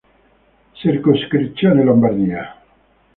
[0.73, 2.57] Circoscrizione Lombardia